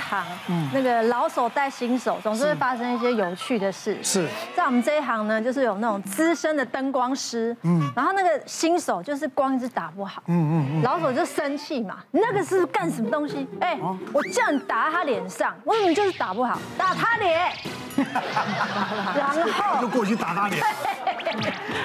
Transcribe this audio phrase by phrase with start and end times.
[0.00, 0.68] 行，嗯。
[0.72, 3.96] 那个老手带新手，总是会发生一些有趣的事。
[4.02, 4.26] 是。
[4.56, 13.46] 在我们这一行呢，就是有那种资深的灯光师，嗯，然后那个新手就是光一直打不好，嗯嗯嗯，老手就生气嘛，那个是干什么东西？
[13.60, 13.78] 哎，
[14.12, 16.58] 我叫你打他脸上，我怎么就是打不好？
[16.78, 17.52] 打他脸，
[19.14, 19.80] 然后。
[19.80, 20.62] 就过去打他脸，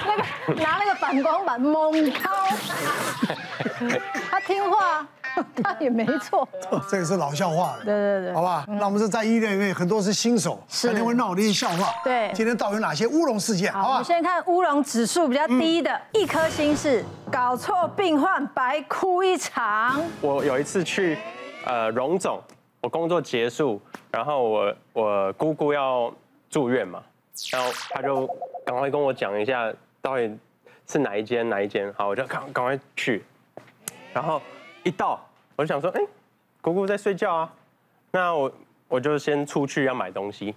[0.06, 0.16] 那
[0.54, 2.30] 个拿那个反光板猛敲，
[4.30, 5.06] 他听话。
[5.62, 6.48] 他也没错，
[6.88, 7.84] 这个是老笑话了。
[7.84, 11.92] 对对对，好吧，那我们是在医院里面很多是新手，肯定会闹一些笑话。
[12.04, 13.72] 对，今天到底有哪些乌龙事件？
[13.72, 20.02] 好，我们先看乌龙指数比较低的，一颗星是搞错病患，白哭一场。
[20.20, 21.18] 我有一次去
[21.64, 22.42] 呃荣总，
[22.80, 26.12] 我工作结束，然后我我姑姑要
[26.48, 27.02] 住院嘛，
[27.50, 28.26] 然后他就
[28.64, 30.34] 赶快跟我讲一下到底
[30.86, 33.24] 是哪一间哪一间，好，我就赶赶快去，
[34.12, 34.40] 然后。
[34.86, 35.20] 一到
[35.56, 36.00] 我就想说，哎，
[36.60, 37.52] 姑姑在睡觉啊，
[38.12, 38.52] 那我
[38.86, 40.54] 我就先出去要买东西，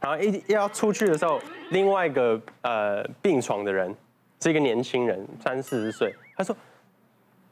[0.00, 3.92] 然后一要出去的时候，另外一个呃病床的人
[4.40, 6.56] 是一个年轻人，三四十岁，他说，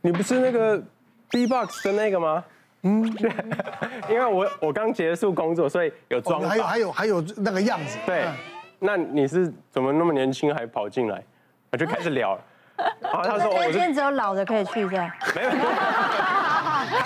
[0.01, 0.81] 你不是那个
[1.29, 2.45] B-box 的那个吗？
[2.83, 3.29] 嗯，对，
[4.09, 8.29] 因为我我刚结束工作，所以有妆，还有还有还有那个样子，对，
[8.79, 11.21] 那你是怎么那么年轻还跑进来？
[11.73, 12.39] 我就开始聊。
[13.01, 15.43] 然后他说：“我今天只有老的可以去，这样。”没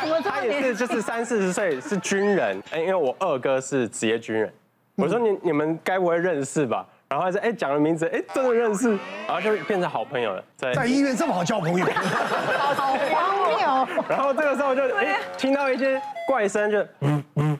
[0.08, 2.62] 有， 他也是，就是三四十岁，是军人。
[2.72, 4.52] 哎，因为我二哥是职业军人。
[4.96, 8.90] 我说：“你你们该不会认识吧？”然后他说：“哎，讲了名字，哎，真的认识。”
[9.28, 10.42] 然后就变成好朋友了。
[10.56, 11.86] 在在医院这么好交朋友，
[12.74, 13.88] 好荒谬。
[14.08, 17.55] 然后这个时候就哎，听到一些怪声，就嗯嗯嗯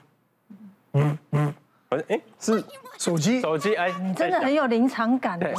[1.96, 2.64] 嗯，我说：“哎，是。”
[2.98, 5.52] 手机，手机，哎，你真的很有临场感，对，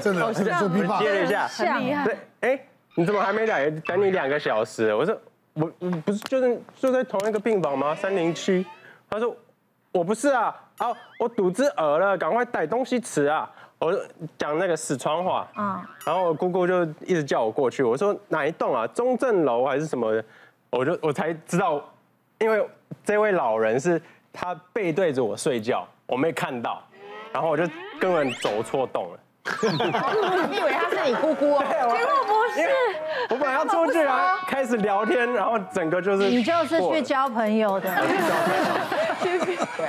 [0.00, 2.60] 真的，是做 B 接了一下，很厉害，对，哎，
[2.96, 3.70] 你怎么还没来？
[3.70, 4.92] 等你两个小时。
[4.92, 5.16] 我说，
[5.52, 7.94] 我我不是就是住在同一个病房吗？
[7.94, 8.66] 三零七。
[9.08, 9.36] 他说，
[9.92, 10.88] 我不是啊，啊，
[11.20, 13.48] 我肚子饿了，赶快带东西吃啊。
[13.78, 13.96] 我
[14.36, 17.84] 讲那个四川话，啊，然后我姑姑就一直叫我过去。
[17.84, 18.84] 我说哪一栋啊？
[18.88, 20.24] 中正楼还是什么的？
[20.70, 21.80] 我就我才知道，
[22.38, 22.66] 因为
[23.04, 24.02] 这位老人是
[24.34, 25.86] 他背对着我睡觉。
[26.06, 26.82] 我没看到，
[27.32, 27.64] 然后我就
[27.98, 29.18] 根本走错洞了。
[30.50, 31.64] 你以为他是你姑姑 哦？
[31.96, 32.68] 结果不是。
[33.30, 36.28] 我本来要出去啊，开始聊天，然后整个就是。
[36.28, 37.90] 你就是去交朋友的。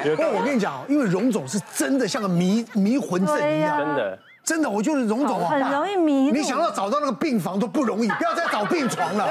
[0.04, 6.32] 不过 我跟你讲，因为荣总是真的像个迷迷魂阵一样，真的，真的，我就是荣总啊，很容易迷。
[6.32, 9.26] 你想要找到那个病房都不容易，不要再找病床了。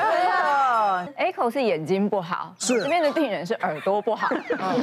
[1.17, 4.29] Echo 是眼睛不好，是这边的病人是耳朵不好，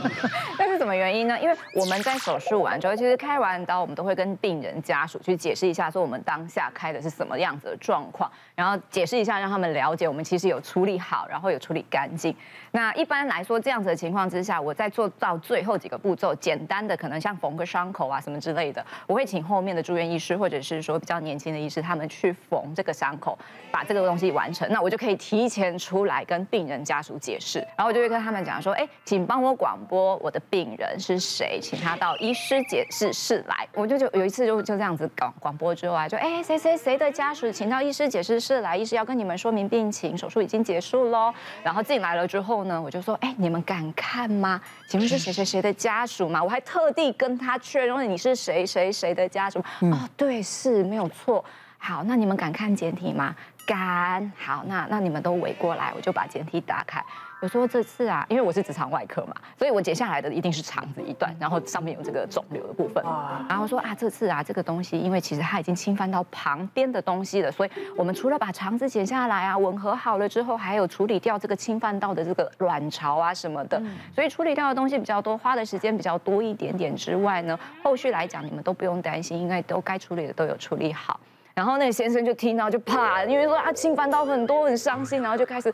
[0.58, 1.40] 那是什么原因呢？
[1.42, 12.36] 因为我们在手术完之后，其实开完刀，我们都会跟病人家属去解释一下，说我们当下开的是什么样子的状况，然后解释一下，让他们了解我们其实有处理好，然后有处理干净。
[12.72, 23.38] 那一般来说，这样子的情况之下，我在做到最后几个步骤，简单的可能像缝个伤口啊什么之类的，我会请后面的住院医师或者是说比较年轻的医师，他们去缝这个伤口，
[23.72, 33.68] 把这个东西完成，那我就可以提前出来跟病人家属解释，然后我就会跟他们讲说，哎，请帮我广播我的病人是谁，请他到医师解释室来。
[33.74, 41.34] 我就就有一次就就这样子广广播之后啊，就哎谁谁谁的家属请到医师解释室来，医师要跟你们说明病情，手术已经结束喽。
[41.64, 42.62] 然后进来了之后。
[42.62, 44.62] 呢，我就说，哎，你们敢看吗？
[44.88, 46.44] 请问是谁谁谁的家属吗？
[46.44, 49.58] 我还特地跟他确认，你是谁谁谁的家属？
[49.80, 51.44] 哦，对，是没有错。
[51.78, 53.36] 好，那你们敢看简体吗？
[53.72, 54.32] 敢。
[54.38, 57.02] 好，那那你们都围过来，我就把简体打开。
[57.42, 63.04] 我说这次啊，因为我是直肠外科嘛，所以我剪下来的一定是肠子一段，然后上面有这个肿瘤的部分。
[63.50, 73.82] 然后说啊，这次啊，这个东西，因为其实它已经侵犯到旁边的东西了，所以我们除了把肠子剪下来啊，吻合好了之后，还有处理掉这个侵犯到的这个卵巢啊什么的，
[74.14, 81.20] 所以处理掉的东西比较多，花的时间比较多一点点之外呢，后续来讲你们都不用担心，因为都该处理的都有处理好。
[81.54, 85.72] 然后那个先生就听到就怕，因为说啊侵犯到很多，很伤心，然后就开始。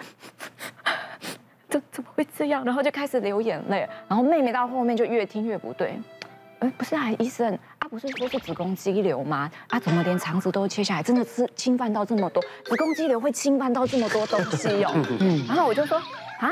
[1.70, 2.64] 怎怎么会这样？
[2.64, 3.88] 然后就开始流眼泪。
[4.08, 6.00] 然后妹妹到后面就越听越不对。
[6.60, 9.52] 哎，不是啊，医生啊，不是说是子宫肌瘤吗？
[9.68, 11.04] 啊，怎么连肠子都切下来？
[11.04, 12.42] 真的是侵犯到这么多？
[12.64, 14.92] 子宫肌瘤会侵犯到这么多东西哦。
[15.46, 15.98] 然后我就说
[16.40, 16.52] 啊，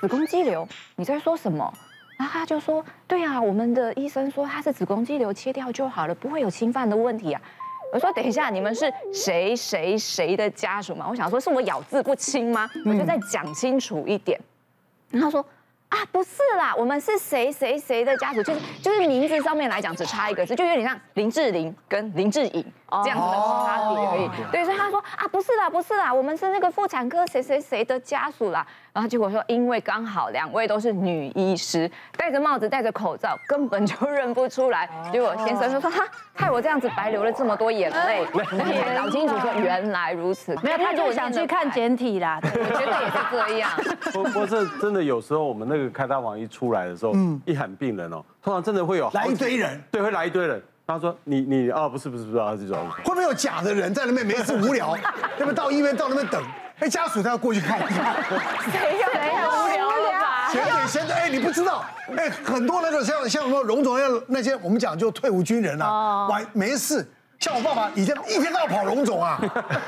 [0.00, 0.66] 子宫肌瘤？
[0.96, 1.72] 你在说什么？
[2.18, 7.40] 然后他就说，对啊，我们的医生说他是子宫肌瘤，切掉就好了，不会有侵犯的问题啊。
[7.96, 11.06] 我说等一下，你们是谁谁谁的家属吗？
[11.08, 12.68] 我想说是我咬字不清吗？
[12.84, 14.38] 我就再讲清楚一点。
[15.10, 15.40] 然后他说
[15.88, 22.62] 啊，啊，不是啦，我们是谁谁谁的家属，就是就是名字上面来讲只差一个字，就有点像林志玲跟林志颖
[23.02, 24.30] 这样子的差别而已。
[24.52, 28.66] 对，所以他说啊，不是啦，不是啦，我们是那个妇产科谁谁谁的家属啦。
[28.92, 34.88] 然后结果说，因为刚好两位都是女医师，戴着帽子戴着口罩，根本就认不出来。
[35.12, 36.02] 结果先生就说哈，
[36.32, 38.24] 害我这样子白流了这么多眼泪，
[38.56, 40.56] 才搞清楚说 原来如此。
[40.62, 42.40] 没有，他就想去看简体啦。
[42.42, 43.70] 我觉得也是这样。
[44.12, 47.12] 不不是真的，有时候我们那个开刀房一出来的时候，
[47.44, 50.62] 一喊病人哦，通常真的会有来一堆人，对，会来一堆人。
[50.86, 54.96] 他说你你啊，不是不是不是啊，这种会不会有假的人在那边没事无聊，
[55.36, 56.40] 要不到医院到那边等？
[56.78, 58.14] 哎，家属他要过去看一下。
[58.70, 59.08] 谁呀？
[59.12, 59.48] 谁呀？
[59.48, 60.48] 无聊了吧？
[60.52, 61.84] 前点先的，哎，你不知道，
[62.16, 67.04] 哎，很多那个像像什么荣总要那些，我们讲就退伍军人啊，晚没事，
[67.40, 69.40] 像我爸爸以前一天到晚跑龙总啊，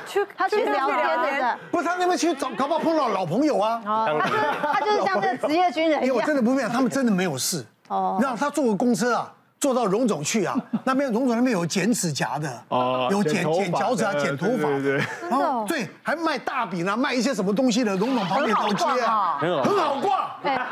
[0.04, 3.80] 去他去聊天的，不是他那边去找，搞不好碰到老朋友啊。
[3.84, 6.16] 他就是他就是像那个职业军人一样。
[6.16, 7.64] 我真的不骗，他们真的没有事。
[7.86, 9.32] 哦，你知道他坐个公车啊。
[9.60, 20.28] 坐到荣总去啊， 那边荣总那边有剪指甲的，哦，有剪剪脚趾啊，剪头发，对对，然后对，还卖大饼啊，卖一些什么东西的，荣总旁边老街啊，很好，很好逛。
[20.42, 20.66] 天哪，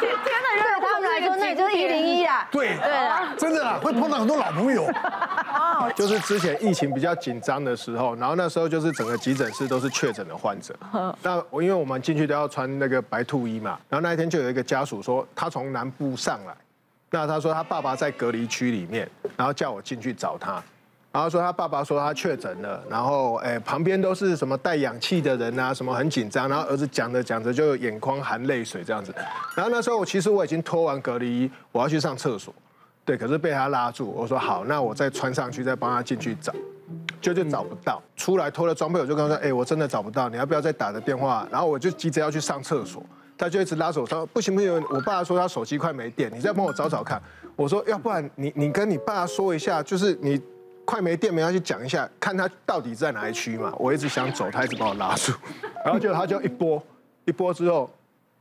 [0.00, 0.10] 对
[0.80, 2.48] 他们来说，那就是一零一啊。
[2.50, 4.86] 对对啊，真的啊，会碰到很多老朋友。
[5.94, 10.74] 就是之前疫情比较紧张的时候，然后那时候就是整个急诊室都是确诊的患者。
[11.22, 16.54] 那我因为我们进去都要穿那个白兔衣嘛，然后那一天就有一个家属说，他从南部上来。
[17.14, 20.62] 那他说他爸爸在隔离区里面，然后叫我进去找他，
[21.12, 29.14] 然后说他爸爸说他确诊了，然后哎旁边都是什么带氧气的人啊，什么很紧张，然后儿子讲着讲着就眼眶含泪水这样子，
[29.54, 32.52] 然后那时候我其实我已经脱完隔离衣，我要去上厕所，
[33.04, 36.50] 对，可是被他拉住，我说好，那我再穿上去再帮他进去找，
[37.20, 41.46] 就就找不到，出来脱了装备我就跟他说，哎我真的找不到，你要不要再打个电话？
[41.50, 43.04] 然后我就急着要去上厕所。
[43.36, 47.20] 他就一直拉手，他说不行不行，我爸说他手机快没电，你再帮我找找看。
[47.56, 50.40] 我说要不然你你跟你爸说一下，就是你
[50.84, 53.72] 快没电，没关系，讲一下，看他到底在哪一区嘛。
[53.78, 55.32] 我一直想走，他一直把我拉住，
[55.84, 56.82] 然后就他就一拨
[57.24, 57.90] 一拨之后，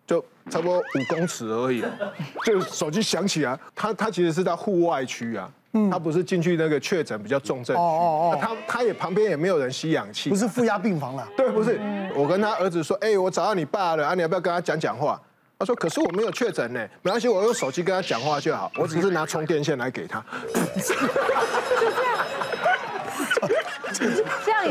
[0.08, 1.84] 就差不多五公尺而已，
[2.46, 5.52] 就手机响起来，他他其实是在户外区啊。
[5.90, 8.04] 他不是进去那个确诊比较重症区，哦哦
[8.34, 11.28] 哦，他他也旁边也没有人吸氧气，不是负压病房了。
[11.38, 11.80] 对，不是。
[12.16, 15.22] 我跟他儿子说，哎，我找到你爸了，啊，你要不要跟他讲讲话？
[15.58, 20.20] 他说，可是我没有确诊呢，没关系，我用手机跟他讲话就好，我只是拿充电线来给他。
[20.74, 22.21] 就这样。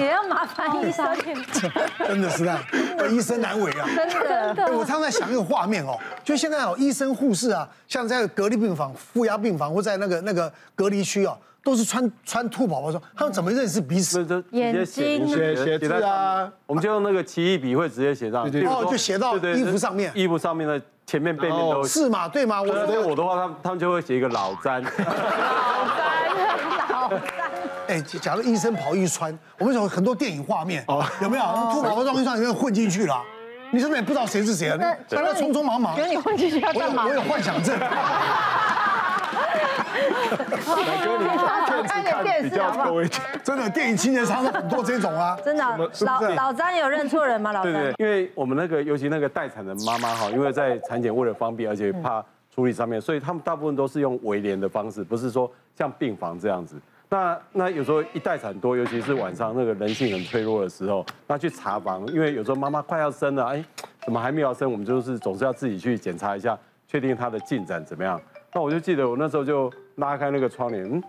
[0.00, 1.06] 也要麻烦医生，
[1.98, 2.58] 真的是啊，
[3.10, 4.66] 医生难为啊，真的。
[4.72, 14.24] 我常常在想一个画面哦，就现在哦，医生护士啊，像在隔离病房、负压病房或在那个那个隔离区哦，都是穿穿兔宝宝装，他们怎么认识彼此？
[14.52, 22.62] 眼睛写写字啊，我们就用那个奇异笔会直接写上，哦，就写到衣服上面，衣服上面的前面背面都是嘛，对吗？
[22.62, 24.82] 我所以我的话，他们他们就会写一个老詹。
[24.82, 25.04] 老詹，
[26.88, 27.39] 老詹。
[27.90, 30.84] 哎，假如医生跑一穿，我们有很多电影画面，
[31.20, 31.44] 有没有？
[31.72, 33.20] 兔宝宝装一穿，里面混进去了，
[33.72, 34.78] 你是不是也不知道谁是谁啊？
[35.08, 35.96] 在那匆匆忙忙。
[35.96, 37.04] 觉得你混进去要干嘛？
[37.06, 37.76] 我有幻想症。
[37.80, 37.88] 大
[41.66, 42.90] 哥，你看点电视好不好？
[43.42, 45.36] 真的，电影情节常常很多这种啊。
[45.44, 45.64] 真的，
[46.04, 47.52] 老老詹有认错人吗？
[47.52, 47.72] 老詹。
[47.72, 56.76] 对对，因为我们那个，尤其那个待产的妈妈哈，因为在产检为了方便，而且怕处理上面，所以他们大部分都是用围帘的方式，不是说像病房这样子。
[57.12, 63.64] 那那有时候一待产多，尤其是晚上那个人性很脆弱的时候，那去查房，因为有时候妈妈快要生了，哎，
[64.04, 64.70] 怎么还没有生？
[64.70, 68.20] 我们就是总是要自己去检查一下，确定她的进展怎么样。
[68.54, 71.02] 那我就记得我那时候就拉开那个窗帘，嗯，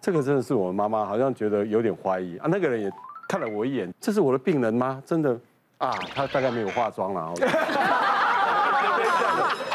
[0.00, 2.48] 这个真的是我妈妈，好像觉得有点怀疑啊。
[2.50, 2.90] 那个人也
[3.28, 5.00] 看了我一眼，这是我的病人吗？
[5.06, 5.38] 真的
[5.78, 7.32] 啊，他大概没有化妆了。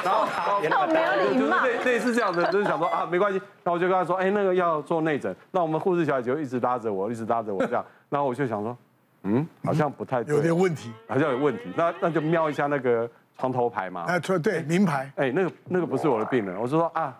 [0.04, 3.42] 然后好，没有礼貌，对对是这样的，就是想说啊，没关系。
[3.64, 5.36] 那我就跟他说，哎，那个要做内诊。
[5.52, 7.86] 那我们护士小姐就一直拉着我，一直拉着我这样。
[8.10, 8.78] 然后我就想说，
[9.24, 11.64] 嗯，好像不太对，有点问题，好像有问题。
[11.76, 14.06] 那那就瞄一下那个床头牌嘛。
[14.08, 15.12] 哎，对对，名牌。
[15.16, 16.56] 哎，那个那个不是我的病人。
[16.60, 17.16] 我就说啊，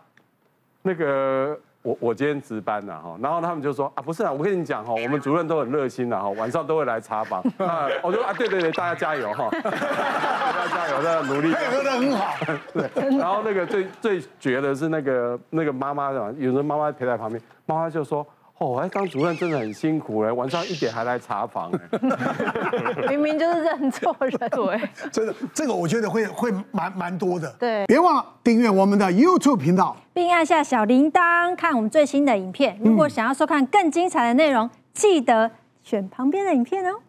[0.82, 1.60] 那个。
[1.82, 7.88] 我我今天值班了哈，然后他们就说啊，不是啊，我跟你讲哈，我们主任都很热心的哈，晚上都会来查房啊。
[8.04, 9.50] 我说啊，对对对，大家加油哈，
[10.70, 12.34] 加油，大家努力，配合得很好。
[12.74, 18.26] 对，然后那个最最绝的是那个那个妈妈的，有时候妈妈陪在旁边，妈妈就说。
[18.62, 24.82] 哦，哎，当主任真的很辛苦哎，晚上一点还来查房哎，明明就是认错人，对，
[25.14, 32.78] 真的，这个我觉得会会蛮蛮多的，对，别忘了订阅我们的 YouTube 频道，并按下小铃铛看我们最新的影片。
[32.84, 35.50] 如果想要收看更精彩的内容，记得
[35.82, 37.00] 选旁边的影片哦。